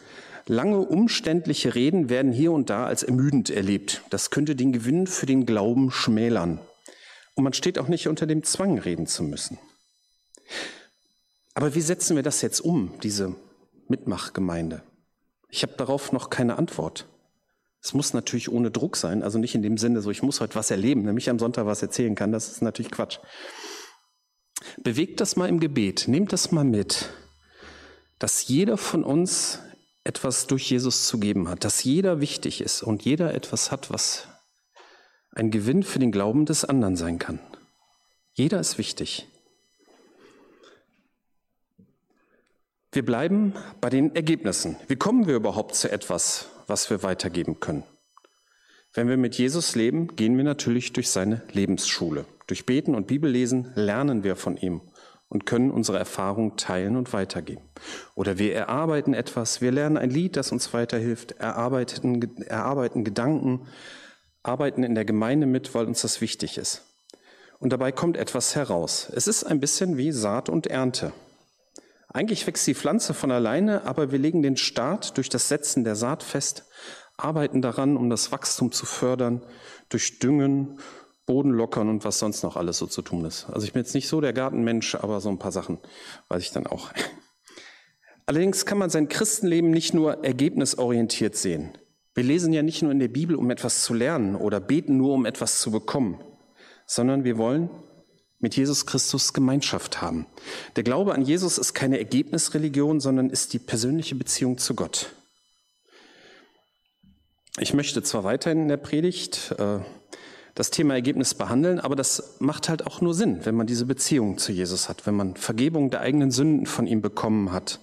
Lange 0.47 0.79
umständliche 0.81 1.75
Reden 1.75 2.11
werden 2.11 2.33
hier 2.33 2.53
und 2.53 2.69
da 2.69 2.87
als 2.87 3.03
ermüdend 3.03 3.49
erlebt. 3.49 4.03
Das 4.11 4.31
könnte 4.31 4.55
den 4.55 4.73
Gewinn 4.73 5.07
für 5.07 5.27
den 5.27 5.47
Glauben 5.47 5.91
schmälern. 5.91 6.61
Und 7.35 7.45
man 7.45 7.55
steht 7.55 7.79
auch 7.79 7.89
nicht 7.89 8.09
unter 8.09 8.27
dem 8.27 8.43
Zwang, 8.43 8.79
reden 8.79 9.07
zu 9.07 9.23
müssen. 9.23 9.59
Aber 11.55 11.75
wie 11.75 11.81
setzen 11.81 12.17
wir 12.17 12.23
das 12.23 12.43
jetzt 12.43 12.61
um, 12.61 12.99
diese 13.03 13.35
Mitmachgemeinde? 13.89 14.83
Ich 15.49 15.63
habe 15.63 15.75
darauf 15.77 16.13
noch 16.13 16.31
keine 16.31 16.59
Antwort. 16.59 17.07
Es 17.81 17.95
muss 17.95 18.13
natürlich 18.13 18.51
ohne 18.51 18.71
Druck 18.71 18.97
sein, 18.97 19.23
also 19.23 19.39
nicht 19.39 19.55
in 19.55 19.63
dem 19.63 19.79
Sinne, 19.79 20.03
so 20.03 20.11
ich 20.11 20.23
muss 20.23 20.41
heute 20.41 20.55
was 20.57 20.71
erleben, 20.71 21.03
nämlich 21.03 21.31
am 21.31 21.39
Sonntag 21.39 21.67
was 21.67 21.83
erzählen 21.83 22.15
kann, 22.15 22.33
das 22.33 22.49
ist 22.49 22.63
natürlich 22.63 22.91
Quatsch. 22.91 23.19
Bewegt 24.83 25.21
das 25.21 25.37
mal 25.37 25.49
im 25.49 25.61
Gebet, 25.61 26.09
nehmt 26.09 26.33
das 26.33 26.51
mal 26.51 26.65
mit, 26.65 27.11
dass 28.19 28.49
jeder 28.49 28.79
von 28.79 29.05
uns 29.05 29.61
etwas 30.05 30.47
durch 30.47 30.71
Jesus 30.71 31.09
zu 31.09 31.19
geben 31.19 31.49
hat, 31.49 31.65
dass 31.65 31.83
jeder 31.83 32.21
wichtig 32.21 32.61
ist 32.61 32.83
und 32.83 33.05
jeder 33.05 33.35
etwas 33.35 33.73
hat, 33.73 33.91
was 33.91 34.29
ein 35.33 35.51
Gewinn 35.51 35.83
für 35.83 35.99
den 35.99 36.13
Glauben 36.13 36.47
des 36.47 36.65
anderen 36.65 36.97
sein 36.97 37.19
kann. 37.19 37.41
Jeder 38.35 38.61
ist 38.61 38.79
wichtig. 38.79 39.27
Wir 42.93 43.05
bleiben 43.05 43.55
bei 43.81 43.91
den 43.91 44.15
Ergebnissen. 44.15 44.77
Wie 44.87 44.97
kommen 44.97 45.27
wir 45.27 45.35
überhaupt 45.35 45.75
zu 45.75 45.91
etwas, 45.91 46.49
was 46.69 46.91
wir 46.91 47.03
weitergeben 47.03 47.59
können? 47.59 47.83
Wenn 48.93 49.09
wir 49.09 49.17
mit 49.17 49.37
Jesus 49.37 49.75
leben, 49.75 50.15
gehen 50.15 50.37
wir 50.37 50.45
natürlich 50.45 50.93
durch 50.93 51.11
seine 51.11 51.43
Lebensschule. 51.51 52.27
Durch 52.47 52.67
Beten 52.67 52.95
und 52.95 53.09
Bibellesen 53.09 53.73
lernen 53.75 54.23
wir 54.23 54.37
von 54.37 54.57
ihm 54.57 54.81
und 55.29 55.47
können 55.47 55.71
unsere 55.71 55.99
Erfahrung 55.99 56.57
teilen 56.57 56.97
und 56.97 57.13
weitergeben. 57.13 57.65
Oder 58.15 58.39
wir 58.39 58.55
erarbeiten 58.55 59.15
etwas, 59.15 59.61
wir 59.61 59.73
lernen 59.73 59.97
ein 59.97 60.11
Lied, 60.11 60.37
das 60.37 60.53
uns 60.53 60.73
weiterhilft, 60.73 61.33
erarbeiten, 61.33 62.43
erarbeiten 62.47 63.05
Gedanken, 63.05 63.67
arbeiten 64.43 64.85
in 64.85 64.95
der 64.95 65.05
Gemeinde 65.05 65.47
mit, 65.47 65.75
weil 65.75 65.87
uns 65.87 66.03
das 66.03 66.21
wichtig 66.21 66.59
ist. 66.59 66.83
Und 67.59 67.73
dabei 67.73 67.93
kommt 67.93 68.17
etwas 68.17 68.55
heraus. 68.55 69.11
Es 69.15 69.27
ist 69.27 69.45
ein 69.45 69.61
bisschen 69.61 69.97
wie 69.97 70.13
Saat 70.13 70.49
und 70.49 70.67
Ernte. 70.67 71.13
Eigentlich 72.09 72.47
wächst 72.47 72.67
die 72.67 72.75
Pflanze 72.75 73.15
von 73.15 73.33
alleine, 73.33 73.85
aber 73.85 74.13
wir 74.13 74.19
legen 74.19 74.43
den 74.43 74.57
Start 74.57 75.17
durch 75.17 75.29
das 75.29 75.49
Setzen 75.49 75.83
der 75.83 75.97
Saat 75.97 76.23
fest, 76.23 76.67
arbeiten 77.17 77.63
daran, 77.63 77.97
um 77.97 78.11
das 78.11 78.31
Wachstum 78.31 78.71
zu 78.71 78.87
fördern, 78.87 79.43
durch 79.89 80.19
Düngen, 80.19 80.79
Boden 81.27 81.51
lockern 81.51 81.89
und 81.89 82.05
was 82.05 82.19
sonst 82.19 82.43
noch 82.43 82.57
alles 82.57 82.79
so 82.79 82.87
zu 82.87 83.03
tun 83.03 83.25
ist. 83.25 83.47
Also 83.51 83.67
ich 83.67 83.73
bin 83.73 83.83
jetzt 83.83 83.95
nicht 83.95 84.09
so 84.09 84.21
der 84.21 84.33
Gartenmensch, 84.33 84.95
aber 84.95 85.21
so 85.21 85.31
ein 85.31 85.39
paar 85.39 85.53
Sachen 85.53 85.79
weiß 86.29 86.43
ich 86.43 86.51
dann 86.51 86.67
auch. 86.67 86.91
Allerdings 88.27 88.67
kann 88.67 88.79
man 88.79 88.91
sein 88.91 89.09
Christenleben 89.09 89.71
nicht 89.71 89.95
nur 89.95 90.25
ergebnisorientiert 90.25 91.37
sehen. 91.37 91.77
Wir 92.15 92.25
lesen 92.25 92.53
ja 92.53 92.63
nicht 92.63 92.83
nur 92.83 92.93
in 92.93 93.01
der 93.01 93.09
Bibel, 93.09 93.37
um 93.37 93.51
etwas 93.51 93.83
zu 93.83 93.93
lernen 93.93 94.37
oder 94.37 94.61
beten 94.61 94.97
nur, 94.97 95.15
um 95.15 95.27
etwas 95.27 95.59
zu 95.59 95.71
bekommen, 95.71 96.23
sondern 96.87 97.25
wir 97.25 97.39
wollen 97.39 97.71
mit 98.39 98.57
Jesus 98.57 98.87
Christus 98.87 99.33
Gemeinschaft 99.33 100.01
haben. 100.01 100.27
Der 100.77 100.85
Glaube 100.85 101.15
an 101.15 101.23
Jesus 101.23 101.59
ist 101.59 101.75
keine 101.75 101.99
Ergebnisreligion, 101.99 103.01
sondern 103.01 103.31
ist 103.31 103.53
die 103.53 103.59
persönliche 103.59 104.15
Beziehung 104.15 104.59
zu 104.59 104.75
Gott. 104.75 105.11
Ich 107.59 107.73
möchte 107.73 108.03
zwar 108.03 108.25
weiterhin 108.25 108.63
in 108.63 108.69
der 108.69 108.77
Predigt 108.77 109.55
äh, 109.59 109.79
das 110.55 110.71
Thema 110.71 110.95
Ergebnis 110.95 111.35
behandeln, 111.35 111.81
aber 111.81 111.97
das 111.97 112.37
macht 112.39 112.69
halt 112.69 112.87
auch 112.87 113.01
nur 113.01 113.15
Sinn, 113.15 113.45
wenn 113.45 113.57
man 113.57 113.67
diese 113.67 113.87
Beziehung 113.87 114.39
zu 114.39 114.53
Jesus 114.53 114.89
hat, 114.89 115.07
wenn 115.07 115.17
man 115.17 115.37
Vergebung 115.37 115.91
der 115.91 116.01
eigenen 116.01 116.31
Sünden 116.31 116.67
von 116.67 116.87
ihm 116.87 117.03
bekommen 117.03 117.53
hat 117.53 117.81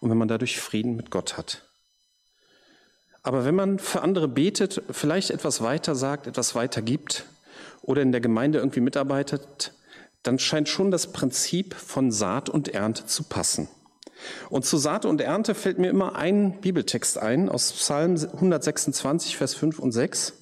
und 0.00 0.10
wenn 0.10 0.18
man 0.18 0.28
dadurch 0.28 0.60
Frieden 0.60 0.96
mit 0.96 1.10
Gott 1.10 1.38
hat. 1.38 1.64
Aber 3.22 3.44
wenn 3.44 3.54
man 3.54 3.78
für 3.78 4.02
andere 4.02 4.28
betet, 4.28 4.82
vielleicht 4.90 5.30
etwas 5.30 5.62
weiter 5.62 5.94
sagt, 5.94 6.26
etwas 6.26 6.54
weiter 6.54 6.82
gibt 6.82 7.24
oder 7.82 8.02
in 8.02 8.12
der 8.12 8.20
Gemeinde 8.20 8.58
irgendwie 8.58 8.80
mitarbeitet, 8.80 9.72
dann 10.22 10.38
scheint 10.38 10.68
schon 10.68 10.90
das 10.90 11.12
Prinzip 11.12 11.74
von 11.74 12.12
Saat 12.12 12.48
und 12.48 12.68
Ernte 12.68 13.06
zu 13.06 13.24
passen. 13.24 13.68
Und 14.50 14.66
zu 14.66 14.76
Saat 14.76 15.06
und 15.06 15.20
Ernte 15.20 15.54
fällt 15.54 15.78
mir 15.78 15.88
immer 15.88 16.16
ein 16.16 16.60
Bibeltext 16.60 17.18
ein 17.18 17.48
aus 17.48 17.72
Psalm 17.72 18.16
126, 18.16 19.38
Vers 19.38 19.54
5 19.54 19.78
und 19.78 19.92
6. 19.92 20.34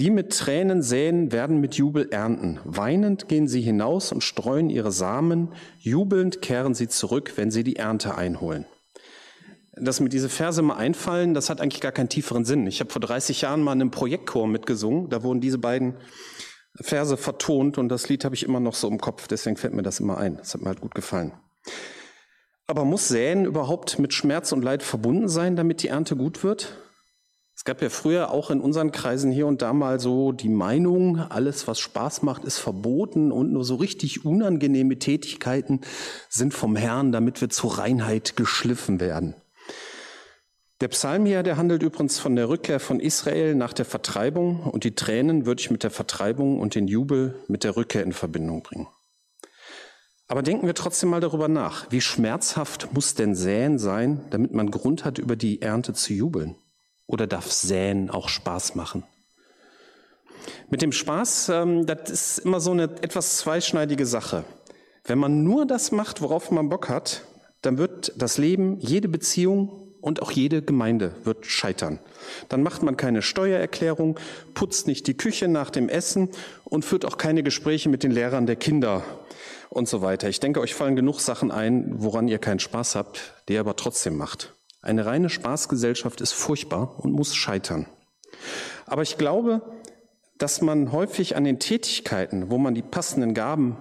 Die 0.00 0.10
mit 0.10 0.30
Tränen 0.30 0.80
säen, 0.80 1.32
werden 1.32 1.58
mit 1.58 1.74
Jubel 1.74 2.08
ernten. 2.12 2.60
Weinend 2.62 3.26
gehen 3.26 3.48
sie 3.48 3.60
hinaus 3.60 4.12
und 4.12 4.22
streuen 4.22 4.70
ihre 4.70 4.92
Samen. 4.92 5.48
Jubelnd 5.80 6.40
kehren 6.40 6.72
sie 6.72 6.86
zurück, 6.86 7.32
wenn 7.34 7.50
sie 7.50 7.64
die 7.64 7.74
Ernte 7.74 8.14
einholen. 8.14 8.64
Dass 9.72 9.98
mir 9.98 10.08
diese 10.08 10.28
Verse 10.28 10.62
mal 10.62 10.76
einfallen, 10.76 11.34
das 11.34 11.50
hat 11.50 11.60
eigentlich 11.60 11.80
gar 11.80 11.90
keinen 11.90 12.08
tieferen 12.08 12.44
Sinn. 12.44 12.68
Ich 12.68 12.78
habe 12.78 12.92
vor 12.92 13.00
30 13.00 13.40
Jahren 13.40 13.60
mal 13.60 13.72
in 13.72 13.80
einem 13.80 13.90
Projektchor 13.90 14.46
mitgesungen. 14.46 15.08
Da 15.08 15.24
wurden 15.24 15.40
diese 15.40 15.58
beiden 15.58 15.96
Verse 16.76 17.16
vertont 17.16 17.76
und 17.76 17.88
das 17.88 18.08
Lied 18.08 18.24
habe 18.24 18.36
ich 18.36 18.44
immer 18.44 18.60
noch 18.60 18.76
so 18.76 18.86
im 18.86 18.98
Kopf, 18.98 19.26
deswegen 19.26 19.56
fällt 19.56 19.74
mir 19.74 19.82
das 19.82 19.98
immer 19.98 20.18
ein. 20.18 20.36
Das 20.36 20.54
hat 20.54 20.60
mir 20.60 20.68
halt 20.68 20.80
gut 20.80 20.94
gefallen. 20.94 21.32
Aber 22.68 22.84
muss 22.84 23.08
Säen 23.08 23.44
überhaupt 23.46 23.98
mit 23.98 24.14
Schmerz 24.14 24.52
und 24.52 24.62
Leid 24.62 24.84
verbunden 24.84 25.28
sein, 25.28 25.56
damit 25.56 25.82
die 25.82 25.88
Ernte 25.88 26.14
gut 26.14 26.44
wird? 26.44 26.78
Es 27.58 27.64
gab 27.64 27.82
ja 27.82 27.90
früher 27.90 28.30
auch 28.30 28.52
in 28.52 28.60
unseren 28.60 28.92
Kreisen 28.92 29.32
hier 29.32 29.48
und 29.48 29.62
da 29.62 29.72
mal 29.72 29.98
so 29.98 30.30
die 30.30 30.48
Meinung, 30.48 31.18
alles, 31.18 31.66
was 31.66 31.80
Spaß 31.80 32.22
macht, 32.22 32.44
ist 32.44 32.58
verboten 32.58 33.32
und 33.32 33.52
nur 33.52 33.64
so 33.64 33.74
richtig 33.74 34.24
unangenehme 34.24 35.00
Tätigkeiten 35.00 35.80
sind 36.28 36.54
vom 36.54 36.76
Herrn, 36.76 37.10
damit 37.10 37.40
wir 37.40 37.50
zur 37.50 37.78
Reinheit 37.78 38.36
geschliffen 38.36 39.00
werden. 39.00 39.34
Der 40.80 40.86
Psalm 40.86 41.26
hier, 41.26 41.42
der 41.42 41.56
handelt 41.56 41.82
übrigens 41.82 42.20
von 42.20 42.36
der 42.36 42.48
Rückkehr 42.48 42.78
von 42.78 43.00
Israel 43.00 43.56
nach 43.56 43.72
der 43.72 43.86
Vertreibung 43.86 44.60
und 44.60 44.84
die 44.84 44.94
Tränen 44.94 45.44
würde 45.44 45.60
ich 45.60 45.72
mit 45.72 45.82
der 45.82 45.90
Vertreibung 45.90 46.60
und 46.60 46.76
den 46.76 46.86
Jubel 46.86 47.34
mit 47.48 47.64
der 47.64 47.76
Rückkehr 47.76 48.04
in 48.04 48.12
Verbindung 48.12 48.62
bringen. 48.62 48.86
Aber 50.28 50.42
denken 50.42 50.68
wir 50.68 50.74
trotzdem 50.74 51.08
mal 51.08 51.20
darüber 51.20 51.48
nach. 51.48 51.90
Wie 51.90 52.02
schmerzhaft 52.02 52.94
muss 52.94 53.16
denn 53.16 53.34
Säen 53.34 53.80
sein, 53.80 54.20
damit 54.30 54.54
man 54.54 54.70
Grund 54.70 55.04
hat, 55.04 55.18
über 55.18 55.34
die 55.34 55.60
Ernte 55.60 55.92
zu 55.92 56.12
jubeln? 56.12 56.54
Oder 57.08 57.26
darf 57.26 57.50
Säen 57.50 58.10
auch 58.10 58.28
Spaß 58.28 58.76
machen? 58.76 59.02
Mit 60.70 60.82
dem 60.82 60.92
Spaß, 60.92 61.48
ähm, 61.48 61.86
das 61.86 62.10
ist 62.10 62.38
immer 62.38 62.60
so 62.60 62.70
eine 62.70 62.84
etwas 62.84 63.38
zweischneidige 63.38 64.06
Sache. 64.06 64.44
Wenn 65.04 65.18
man 65.18 65.42
nur 65.42 65.66
das 65.66 65.90
macht, 65.90 66.20
worauf 66.20 66.50
man 66.50 66.68
Bock 66.68 66.88
hat, 66.88 67.22
dann 67.62 67.78
wird 67.78 68.12
das 68.16 68.38
Leben, 68.38 68.78
jede 68.78 69.08
Beziehung 69.08 69.88
und 70.00 70.22
auch 70.22 70.30
jede 70.30 70.62
Gemeinde 70.62 71.14
wird 71.24 71.46
scheitern. 71.46 71.98
Dann 72.50 72.62
macht 72.62 72.82
man 72.82 72.96
keine 72.98 73.22
Steuererklärung, 73.22 74.20
putzt 74.52 74.86
nicht 74.86 75.06
die 75.06 75.16
Küche 75.16 75.48
nach 75.48 75.70
dem 75.70 75.88
Essen 75.88 76.28
und 76.64 76.84
führt 76.84 77.06
auch 77.06 77.16
keine 77.16 77.42
Gespräche 77.42 77.88
mit 77.88 78.02
den 78.02 78.10
Lehrern 78.10 78.46
der 78.46 78.56
Kinder 78.56 79.02
und 79.70 79.88
so 79.88 80.02
weiter. 80.02 80.28
Ich 80.28 80.40
denke, 80.40 80.60
euch 80.60 80.74
fallen 80.74 80.94
genug 80.94 81.20
Sachen 81.20 81.50
ein, 81.50 81.94
woran 82.02 82.28
ihr 82.28 82.38
keinen 82.38 82.60
Spaß 82.60 82.94
habt, 82.94 83.32
die 83.48 83.54
ihr 83.54 83.60
aber 83.60 83.76
trotzdem 83.76 84.16
macht. 84.16 84.54
Eine 84.80 85.06
reine 85.06 85.28
Spaßgesellschaft 85.28 86.20
ist 86.20 86.32
furchtbar 86.32 86.94
und 86.98 87.12
muss 87.12 87.34
scheitern. 87.34 87.86
Aber 88.86 89.02
ich 89.02 89.18
glaube, 89.18 89.62
dass 90.38 90.60
man 90.60 90.92
häufig 90.92 91.36
an 91.36 91.44
den 91.44 91.58
Tätigkeiten, 91.58 92.50
wo 92.50 92.58
man 92.58 92.74
die 92.74 92.82
passenden 92.82 93.34
Gaben 93.34 93.76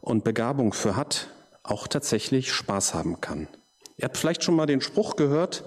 und 0.00 0.24
Begabung 0.24 0.72
für 0.72 0.96
hat, 0.96 1.28
auch 1.62 1.86
tatsächlich 1.86 2.52
Spaß 2.52 2.94
haben 2.94 3.20
kann. 3.20 3.48
Ihr 3.96 4.04
habt 4.04 4.16
vielleicht 4.16 4.42
schon 4.42 4.56
mal 4.56 4.66
den 4.66 4.80
Spruch 4.80 5.16
gehört, 5.16 5.64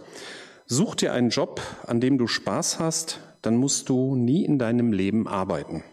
such 0.66 0.96
dir 0.96 1.13
einen 1.13 1.30
Job, 1.30 1.62
an 1.86 2.02
dem 2.02 2.18
du 2.18 2.28
Spaß 2.28 2.80
hast, 2.80 3.20
dann 3.42 3.56
musst 3.56 3.90
du 3.90 4.16
nie 4.16 4.44
in 4.44 4.60
deinem 4.60 4.92
Leben 4.92 5.28
arbeiten. 5.28 5.84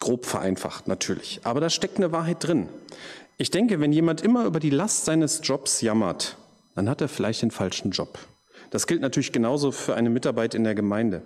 Grob 0.00 0.26
vereinfacht 0.26 0.88
natürlich, 0.88 1.40
aber 1.44 1.60
da 1.60 1.70
steckt 1.70 1.96
eine 1.96 2.12
Wahrheit 2.12 2.44
drin. 2.46 2.68
Ich 3.36 3.50
denke, 3.50 3.80
wenn 3.80 3.92
jemand 3.92 4.20
immer 4.20 4.44
über 4.44 4.60
die 4.60 4.70
Last 4.70 5.04
seines 5.04 5.40
Jobs 5.42 5.80
jammert, 5.80 6.36
dann 6.78 6.88
hat 6.88 7.00
er 7.00 7.08
vielleicht 7.08 7.42
den 7.42 7.50
falschen 7.50 7.90
Job. 7.90 8.20
Das 8.70 8.86
gilt 8.86 9.00
natürlich 9.00 9.32
genauso 9.32 9.72
für 9.72 9.96
eine 9.96 10.10
Mitarbeit 10.10 10.54
in 10.54 10.62
der 10.62 10.76
Gemeinde. 10.76 11.22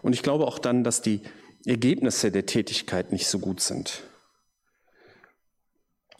Und 0.00 0.12
ich 0.12 0.22
glaube 0.22 0.46
auch 0.46 0.60
dann, 0.60 0.84
dass 0.84 1.02
die 1.02 1.22
Ergebnisse 1.66 2.30
der 2.30 2.46
Tätigkeit 2.46 3.10
nicht 3.10 3.26
so 3.26 3.40
gut 3.40 3.60
sind. 3.60 4.04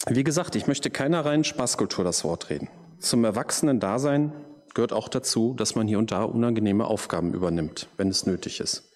Wie 0.09 0.25
gesagt, 0.25 0.57
ich 0.57 0.67
möchte 0.67 0.89
keiner 0.89 1.23
reinen 1.23 1.45
Spaßkultur 1.45 2.03
das 2.03 2.25
Wort 2.25 2.49
reden. 2.49 2.67
Zum 2.99 3.23
Erwachsenen-Dasein 3.23 4.33
gehört 4.73 4.91
auch 4.91 5.07
dazu, 5.07 5.53
dass 5.53 5.75
man 5.75 5.87
hier 5.87 5.97
und 5.97 6.11
da 6.11 6.23
unangenehme 6.25 6.85
Aufgaben 6.85 7.33
übernimmt, 7.33 7.87
wenn 7.95 8.09
es 8.09 8.25
nötig 8.25 8.59
ist. 8.59 8.91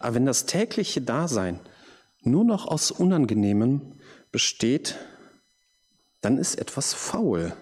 Aber 0.00 0.16
wenn 0.16 0.26
das 0.26 0.46
tägliche 0.46 1.00
Dasein 1.00 1.60
nur 2.22 2.44
noch 2.44 2.66
aus 2.66 2.90
Unangenehmem 2.90 4.00
besteht, 4.32 4.96
dann 6.22 6.38
ist 6.38 6.56
etwas 6.56 6.92
faul. 6.92 7.52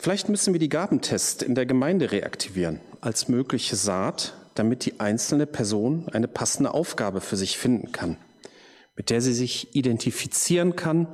Vielleicht 0.00 0.28
müssen 0.28 0.52
wir 0.52 0.58
die 0.58 0.68
Gabentests 0.68 1.42
in 1.42 1.54
der 1.54 1.66
Gemeinde 1.66 2.10
reaktivieren 2.10 2.80
als 3.00 3.28
mögliche 3.28 3.76
Saat, 3.76 4.34
damit 4.54 4.84
die 4.84 4.98
einzelne 4.98 5.46
Person 5.46 6.08
eine 6.10 6.26
passende 6.26 6.74
Aufgabe 6.74 7.20
für 7.20 7.36
sich 7.36 7.56
finden 7.56 7.92
kann 7.92 8.16
mit 9.00 9.08
der 9.08 9.22
sie 9.22 9.32
sich 9.32 9.74
identifizieren 9.74 10.76
kann, 10.76 11.08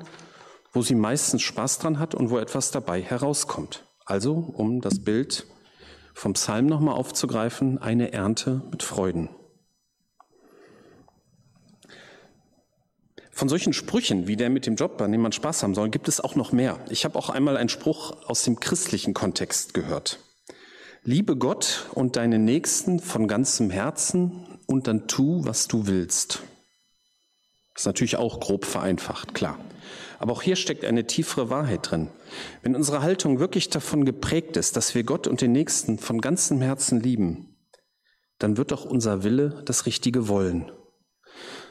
wo 0.73 0.83
sie 0.83 0.97
meistens 0.97 1.43
Spaß 1.43 1.79
dran 1.79 2.01
hat 2.01 2.17
und 2.17 2.31
wo 2.31 2.39
etwas 2.39 2.73
dabei 2.73 3.01
herauskommt. 3.01 3.85
Also, 4.05 4.35
um 4.35 4.81
das 4.81 4.99
Bild 4.99 5.47
vom 6.13 6.33
Psalm 6.33 6.67
nochmal 6.67 6.97
aufzugreifen, 6.97 7.79
eine 7.79 8.13
Ernte 8.13 8.63
mit 8.73 8.83
Freuden. 8.83 9.29
Von 13.37 13.51
solchen 13.51 13.75
Sprüchen 13.75 14.27
wie 14.27 14.37
der 14.37 14.49
mit 14.49 14.65
dem 14.65 14.77
Job, 14.77 14.99
an 15.03 15.13
dem 15.13 15.21
man 15.21 15.31
Spaß 15.31 15.63
haben 15.63 15.75
soll, 15.75 15.91
gibt 15.91 16.09
es 16.09 16.23
auch 16.23 16.37
noch 16.37 16.53
mehr. 16.53 16.81
Ich 16.89 17.05
habe 17.05 17.19
auch 17.19 17.29
einmal 17.29 17.59
einen 17.59 17.69
Spruch 17.69 18.27
aus 18.27 18.45
dem 18.45 18.61
christlichen 18.61 19.13
Kontext 19.13 19.75
gehört. 19.75 20.21
Liebe 21.03 21.37
Gott 21.37 21.85
und 21.93 22.17
deine 22.17 22.39
Nächsten 22.39 22.99
von 22.99 23.29
ganzem 23.29 23.69
Herzen 23.69 24.59
und 24.65 24.87
dann 24.87 25.07
tu, 25.07 25.45
was 25.45 25.69
du 25.69 25.87
willst. 25.87 26.45
Das 27.75 27.83
ist 27.83 27.87
natürlich 27.87 28.17
auch 28.17 28.41
grob 28.41 28.65
vereinfacht, 28.65 29.35
klar. 29.35 29.59
Aber 30.19 30.33
auch 30.33 30.41
hier 30.41 30.57
steckt 30.57 30.87
eine 30.87 31.07
tiefere 31.07 31.51
Wahrheit 31.51 31.91
drin. 31.91 32.09
Wenn 32.63 32.75
unsere 32.75 33.03
Haltung 33.03 33.39
wirklich 33.39 33.69
davon 33.69 34.07
geprägt 34.07 34.57
ist, 34.57 34.79
dass 34.79 34.95
wir 34.95 35.05
Gott 35.05 35.27
und 35.27 35.43
den 35.43 35.53
Nächsten 35.53 35.99
von 35.99 36.23
ganzem 36.23 36.63
Herzen 36.63 37.01
lieben, 37.01 37.55
dann 38.39 38.57
wird 38.57 38.73
auch 38.73 38.87
unser 38.87 39.25
Wille 39.25 39.63
das 39.67 39.85
Richtige 39.85 40.27
wollen. 40.27 40.73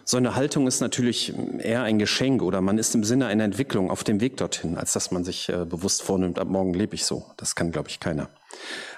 So 0.08 0.18
eine 0.18 0.36
Haltung 0.36 0.68
ist 0.68 0.82
natürlich 0.82 1.34
eher 1.58 1.82
ein 1.82 1.98
Geschenk 1.98 2.44
oder 2.44 2.62
man 2.62 2.78
ist 2.78 2.94
im 2.94 3.04
Sinne 3.04 3.26
einer 3.26 3.44
Entwicklung 3.44 3.90
auf 3.90 4.04
dem 4.04 4.22
Weg 4.22 4.38
dorthin, 4.38 4.78
als 4.78 4.94
dass 4.94 5.10
man 5.10 5.24
sich 5.24 5.50
äh, 5.50 5.66
bewusst 5.66 6.04
vornimmt, 6.04 6.38
ab 6.38 6.48
morgen 6.48 6.76
lebe 6.76 6.94
ich 6.94 7.06
so. 7.06 7.26
Das 7.38 7.56
kann, 7.56 7.72
glaube 7.72 7.90
ich, 7.90 8.00
keiner. 8.00 8.30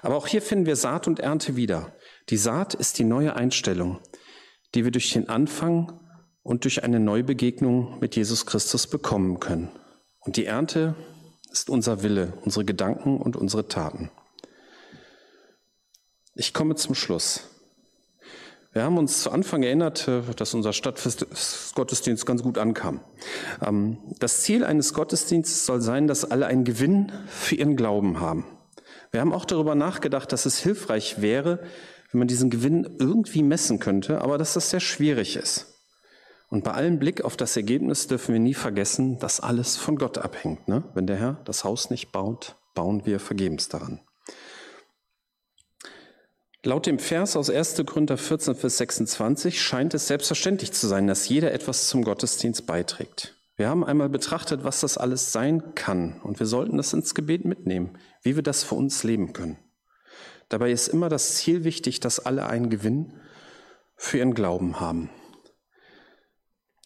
Aber 0.01 0.17
auch 0.17 0.27
hier 0.27 0.41
finden 0.41 0.65
wir 0.65 0.75
Saat 0.75 1.07
und 1.07 1.21
Ernte 1.21 1.55
wieder. 1.55 1.95
Die 2.27 2.35
Saat 2.35 2.73
ist 2.73 2.99
die 2.99 3.05
neue 3.05 3.37
Einstellung, 3.37 3.99
die 4.75 4.83
wir 4.83 4.91
durch 4.91 5.13
den 5.13 5.29
Anfang 5.29 5.97
und 6.43 6.65
durch 6.65 6.83
eine 6.83 6.99
Neubegegnung 6.99 7.99
mit 7.99 8.17
Jesus 8.17 8.45
Christus 8.45 8.85
bekommen 8.85 9.39
können. 9.39 9.69
Und 10.19 10.35
die 10.35 10.45
Ernte 10.45 10.95
ist 11.53 11.69
unser 11.69 12.03
Wille, 12.03 12.33
unsere 12.43 12.65
Gedanken 12.65 13.21
und 13.21 13.37
unsere 13.37 13.69
Taten. 13.69 14.11
Ich 16.35 16.53
komme 16.53 16.75
zum 16.75 16.95
Schluss. 16.95 17.49
Wir 18.77 18.84
haben 18.84 19.00
uns 19.00 19.24
zu 19.24 19.31
Anfang 19.31 19.63
erinnert, 19.63 20.07
äh, 20.07 20.22
dass 20.36 20.53
unser 20.53 20.72
Stadtfest 20.72 21.25
ganz 22.27 22.43
gut 22.43 22.60
ankam. 22.60 23.00
Ähm, 23.65 23.98
das 24.19 24.43
Ziel 24.43 24.63
eines 24.63 24.93
Gottesdienstes 24.93 25.65
soll 25.65 25.81
sein, 25.81 26.05
dass 26.05 26.29
alle 26.29 26.46
einen 26.46 26.63
Gewinn 26.63 27.12
für 27.25 27.55
ihren 27.55 27.75
Glauben 27.75 28.19
haben. 28.19 28.46
Wir 29.10 29.22
haben 29.22 29.34
auch 29.34 29.46
darüber 29.46 29.74
nachgedacht, 29.74 30.31
dass 30.31 30.46
es 30.46 30.60
hilfreich 30.60 31.24
wäre, 31.24 31.57
wenn 32.12 32.19
man 32.19 32.27
diesen 32.27 32.51
Gewinn 32.51 32.98
irgendwie 33.00 33.41
messen 33.41 33.79
könnte, 33.79 34.22
aber 34.22 34.38
dass 34.38 34.53
das 34.53 34.69
sehr 34.69 34.79
schwierig 34.79 35.38
ist. 35.38 35.74
Und 36.51 36.63
bei 36.63 36.74
allem 36.74 37.00
Blick 37.00 37.25
auf 37.25 37.36
das 37.36 37.57
Ergebnis 37.57 38.05
dürfen 38.05 38.34
wir 38.34 38.39
nie 38.39 38.53
vergessen, 38.53 39.17
dass 39.17 39.39
alles 39.39 39.75
von 39.75 39.96
Gott 39.96 40.19
abhängt. 40.19 40.67
Ne? 40.67 40.84
Wenn 40.93 41.07
der 41.07 41.17
Herr 41.17 41.41
das 41.46 41.63
Haus 41.63 41.89
nicht 41.89 42.12
baut, 42.12 42.55
bauen 42.75 43.07
wir 43.07 43.19
vergebens 43.19 43.69
daran. 43.69 44.01
Laut 46.67 46.86
dem 46.86 47.00
Vers 47.00 47.38
aus 47.38 47.50
1. 47.50 47.81
Korinther 47.86 48.17
14, 48.17 48.53
Vers 48.53 48.75
26 48.79 49.62
scheint 49.62 49.93
es 49.93 50.07
selbstverständlich 50.07 50.74
zu 50.74 50.86
sein, 50.86 51.07
dass 51.07 51.29
jeder 51.29 51.53
etwas 51.53 51.88
zum 51.88 52.03
Gottesdienst 52.03 52.65
beiträgt. 52.67 53.36
Wir 53.55 53.69
haben 53.69 53.86
einmal 53.86 54.09
betrachtet, 54.09 54.65
was 54.65 54.81
das 54.81 54.97
alles 54.97 55.31
sein 55.31 55.75
kann 55.75 56.19
und 56.24 56.41
wir 56.41 56.45
sollten 56.45 56.75
das 56.75 56.91
ins 56.91 57.15
Gebet 57.15 57.45
mitnehmen, 57.45 57.97
wie 58.21 58.36
wir 58.36 58.43
das 58.43 58.65
für 58.65 58.75
uns 58.75 59.05
leben 59.05 59.31
können. 59.31 59.57
Dabei 60.50 60.74
ist 60.74 60.89
immer 60.89 61.07
das 61.07 61.36
Ziel 61.36 61.63
wichtig, 61.63 62.01
dass 62.01 62.19
alle 62.19 62.47
einen 62.47 62.69
Gewinn 62.69 63.13
für 63.95 64.17
ihren 64.17 64.33
Glauben 64.33 64.81
haben. 64.81 65.09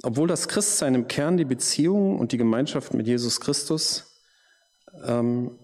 Obwohl 0.04 0.28
das 0.28 0.48
Christsein 0.48 0.94
im 0.94 1.08
Kern 1.08 1.38
die 1.38 1.46
Beziehung 1.46 2.20
und 2.20 2.34
die 2.34 2.38
Gemeinschaft 2.38 2.94
mit 2.94 3.08
Jesus 3.08 3.40
Christus, 3.40 4.22
ähm, 5.08 5.58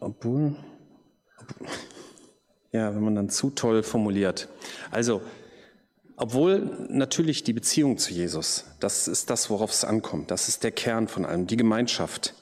obwohl, 0.00 0.56
obwohl 1.38 1.68
ja, 2.72 2.94
wenn 2.94 3.02
man 3.02 3.14
dann 3.14 3.30
zu 3.30 3.50
toll 3.50 3.82
formuliert. 3.82 4.48
Also, 4.90 5.22
obwohl 6.16 6.86
natürlich 6.90 7.44
die 7.44 7.52
Beziehung 7.52 7.98
zu 7.98 8.12
Jesus, 8.12 8.66
das 8.78 9.08
ist 9.08 9.30
das, 9.30 9.48
worauf 9.50 9.70
es 9.70 9.84
ankommt, 9.84 10.30
das 10.30 10.48
ist 10.48 10.62
der 10.64 10.70
Kern 10.70 11.08
von 11.08 11.24
allem, 11.24 11.46
die 11.46 11.56
Gemeinschaft, 11.56 12.34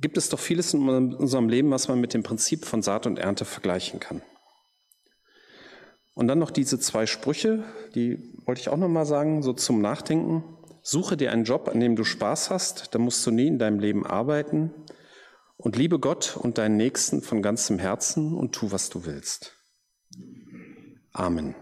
gibt 0.00 0.16
es 0.16 0.28
doch 0.28 0.40
vieles 0.40 0.74
in 0.74 1.14
unserem 1.14 1.48
Leben, 1.48 1.70
was 1.70 1.88
man 1.88 2.00
mit 2.00 2.12
dem 2.12 2.22
Prinzip 2.22 2.64
von 2.64 2.82
Saat 2.82 3.06
und 3.06 3.18
Ernte 3.18 3.44
vergleichen 3.44 4.00
kann. 4.00 4.20
Und 6.14 6.28
dann 6.28 6.38
noch 6.38 6.50
diese 6.50 6.78
zwei 6.78 7.06
Sprüche, 7.06 7.62
die 7.94 8.32
wollte 8.46 8.60
ich 8.60 8.68
auch 8.68 8.76
noch 8.76 8.88
mal 8.88 9.06
sagen, 9.06 9.42
so 9.42 9.52
zum 9.52 9.80
Nachdenken. 9.80 10.44
Suche 10.82 11.16
dir 11.16 11.30
einen 11.30 11.44
Job, 11.44 11.68
an 11.68 11.80
dem 11.80 11.94
du 11.94 12.04
Spaß 12.04 12.50
hast, 12.50 12.94
da 12.94 12.98
musst 12.98 13.26
du 13.26 13.30
nie 13.30 13.46
in 13.46 13.58
deinem 13.58 13.80
Leben 13.80 14.06
arbeiten. 14.06 14.72
Und 15.56 15.76
liebe 15.76 15.98
Gott 15.98 16.36
und 16.36 16.58
deinen 16.58 16.76
Nächsten 16.76 17.22
von 17.22 17.42
ganzem 17.42 17.78
Herzen 17.78 18.34
und 18.34 18.54
tu, 18.54 18.72
was 18.72 18.90
du 18.90 19.04
willst. 19.06 19.56
Amen. 21.12 21.54